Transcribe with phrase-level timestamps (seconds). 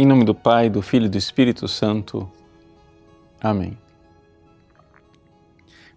[0.00, 2.30] Em nome do Pai, do Filho e do Espírito Santo.
[3.40, 3.76] Amém.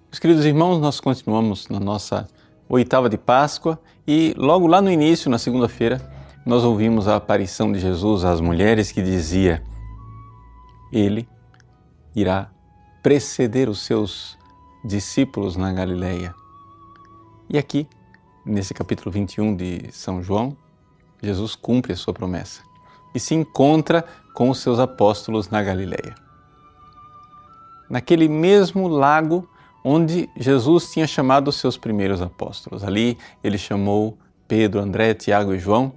[0.07, 2.27] Meus queridos irmãos, nós continuamos na nossa
[2.67, 6.01] oitava de Páscoa e logo lá no início, na segunda-feira,
[6.43, 9.63] nós ouvimos a aparição de Jesus às mulheres que dizia:
[10.91, 11.29] Ele
[12.15, 12.49] irá
[13.03, 14.35] preceder os seus
[14.83, 16.33] discípulos na Galileia.
[17.47, 17.87] E aqui,
[18.43, 20.57] nesse capítulo 21 de São João,
[21.21, 22.70] Jesus cumpre a sua promessa
[23.13, 26.15] e se encontra com os seus apóstolos na Galileia.
[27.89, 29.47] Naquele mesmo lago
[29.83, 32.83] onde Jesus tinha chamado os seus primeiros apóstolos.
[32.83, 35.93] Ali ele chamou Pedro, André, Tiago e João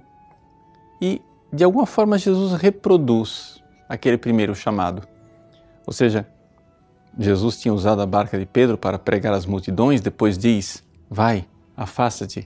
[1.01, 5.07] e de alguma forma Jesus reproduz aquele primeiro chamado.
[5.85, 6.27] Ou seja,
[7.17, 11.47] Jesus tinha usado a barca de Pedro para pregar às multidões, depois diz: Vai,
[11.77, 12.45] afasta-te,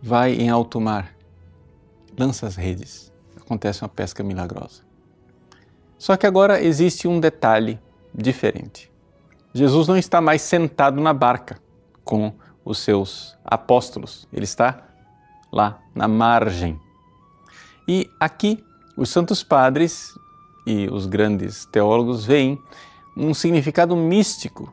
[0.00, 1.12] vai em alto mar,
[2.16, 3.09] lança as redes
[3.50, 4.82] acontece uma pesca milagrosa.
[5.98, 7.80] Só que agora existe um detalhe
[8.14, 8.88] diferente.
[9.52, 11.60] Jesus não está mais sentado na barca
[12.04, 12.32] com
[12.64, 14.86] os seus apóstolos, ele está
[15.50, 16.80] lá na margem.
[17.88, 18.64] E aqui
[18.96, 20.14] os santos padres
[20.64, 22.56] e os grandes teólogos veem
[23.16, 24.72] um significado místico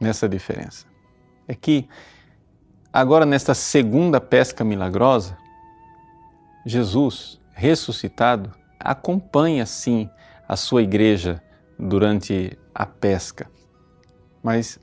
[0.00, 0.86] nessa diferença.
[1.48, 1.88] É que
[2.92, 5.36] agora nesta segunda pesca milagrosa,
[6.64, 10.08] Jesus ressuscitado acompanha sim
[10.48, 11.42] a sua igreja
[11.76, 13.50] durante a pesca,
[14.40, 14.78] mas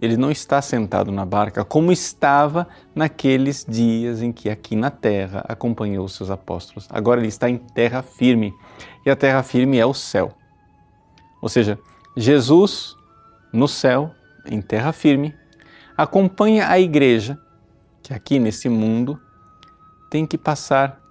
[0.00, 5.42] ele não está sentado na barca como estava naqueles dias em que aqui na terra
[5.48, 6.86] acompanhou os seus apóstolos.
[6.90, 8.52] Agora ele está em terra firme
[9.04, 10.32] e a terra firme é o céu.
[11.40, 11.78] Ou seja,
[12.14, 12.94] Jesus
[13.50, 15.34] no céu, em terra firme,
[15.96, 17.38] acompanha a igreja
[18.02, 19.18] que aqui nesse mundo
[20.10, 21.07] tem que passar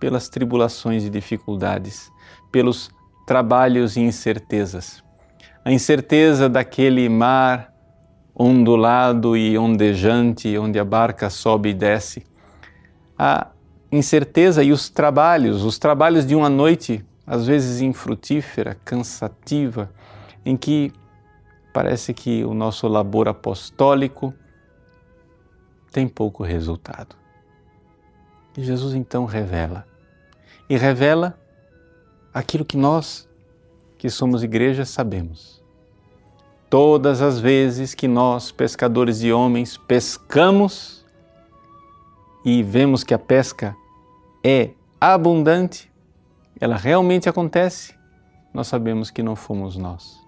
[0.00, 2.10] pelas tribulações e dificuldades,
[2.50, 2.90] pelos
[3.26, 5.04] trabalhos e incertezas.
[5.62, 7.72] A incerteza daquele mar
[8.34, 12.24] ondulado e ondejante, onde a barca sobe e desce.
[13.16, 13.48] A
[13.92, 19.92] incerteza e os trabalhos, os trabalhos de uma noite, às vezes infrutífera, cansativa,
[20.44, 20.90] em que
[21.74, 24.32] parece que o nosso labor apostólico
[25.92, 27.14] tem pouco resultado.
[28.56, 29.89] E Jesus então revela
[30.70, 31.36] e revela
[32.32, 33.28] aquilo que nós,
[33.98, 35.60] que somos igreja, sabemos.
[36.70, 41.04] Todas as vezes que nós, pescadores de homens, pescamos
[42.44, 43.76] e vemos que a pesca
[44.44, 44.70] é
[45.00, 45.90] abundante,
[46.60, 47.92] ela realmente acontece,
[48.54, 50.20] nós sabemos que não fomos nós.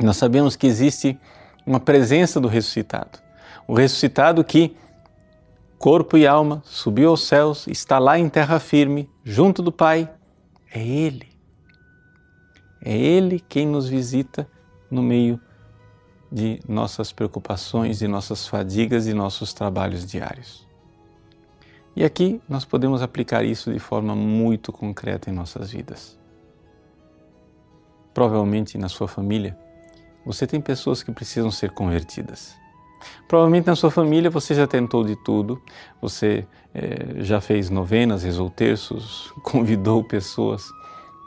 [0.00, 1.16] Nós sabemos que existe
[1.64, 3.20] uma presença do ressuscitado.
[3.68, 4.76] O ressuscitado que
[5.84, 10.10] corpo e alma, subiu aos céus, está lá em terra firme, junto do Pai.
[10.72, 11.28] É Ele.
[12.82, 14.48] É Ele quem nos visita
[14.90, 15.38] no meio
[16.32, 20.66] de nossas preocupações, de nossas fadigas e nossos trabalhos diários.
[21.94, 26.18] E aqui nós podemos aplicar isso de forma muito concreta em nossas vidas.
[28.14, 29.54] Provavelmente na sua família,
[30.24, 32.63] você tem pessoas que precisam ser convertidas.
[33.28, 35.60] Provavelmente na sua família você já tentou de tudo,
[36.00, 40.64] você é, já fez novenas, rezou terços, convidou pessoas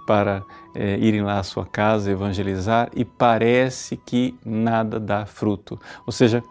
[0.06, 0.44] para
[0.74, 5.80] é, irem lá à sua casa evangelizar e parece que nada dá fruto.
[6.06, 6.44] Ou seja,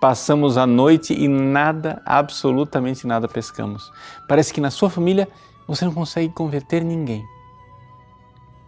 [0.00, 3.92] passamos a noite e nada, absolutamente nada pescamos.
[4.28, 5.28] Parece que na sua família
[5.66, 7.24] você não consegue converter ninguém.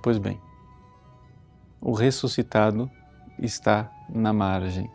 [0.03, 0.41] Pois bem,
[1.81, 2.91] o ressuscitado
[3.39, 4.91] está na margem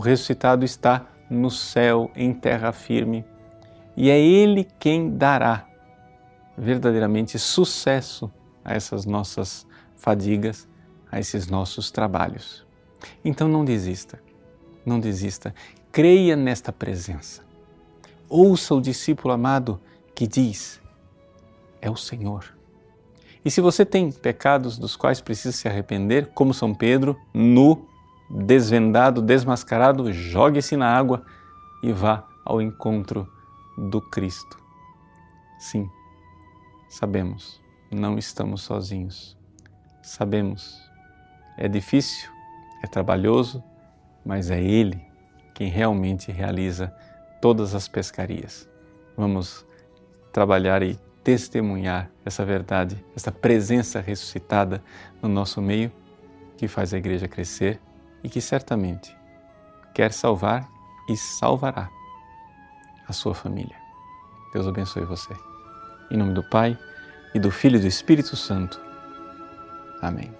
[0.00, 3.22] o ressuscitado está no céu, em terra firme,
[3.94, 5.68] e é Ele quem dará
[6.56, 8.32] verdadeiramente sucesso
[8.64, 10.66] a essas nossas fadigas,
[11.12, 12.66] a esses nossos trabalhos.
[13.22, 14.18] Então não desista,
[14.86, 15.54] não desista,
[15.92, 17.42] creia nesta presença.
[18.26, 19.78] Ouça o discípulo amado
[20.14, 20.80] que diz:
[21.78, 22.56] É o Senhor.
[23.44, 27.89] E se você tem pecados dos quais precisa se arrepender, como São Pedro, nu
[28.30, 31.22] desvendado, desmascarado, jogue-se na água
[31.82, 33.28] e vá ao encontro
[33.76, 34.56] do Cristo.
[35.58, 35.90] Sim,
[36.88, 37.60] sabemos,
[37.90, 39.36] não estamos sozinhos.
[40.02, 40.80] Sabemos,
[41.58, 42.30] é difícil,
[42.82, 43.62] é trabalhoso,
[44.24, 45.04] mas é Ele
[45.54, 46.94] quem realmente realiza
[47.40, 48.68] todas as pescarias.
[49.16, 49.66] Vamos
[50.32, 54.82] trabalhar e testemunhar essa verdade, essa presença ressuscitada
[55.20, 55.92] no nosso meio
[56.56, 57.80] que faz a igreja crescer
[58.22, 59.16] e que certamente
[59.94, 60.68] quer salvar
[61.08, 61.88] e salvará
[63.08, 63.76] a sua família.
[64.52, 65.34] Deus abençoe você.
[66.10, 66.78] Em nome do Pai,
[67.34, 68.80] e do Filho e do Espírito Santo.
[70.02, 70.39] Amém.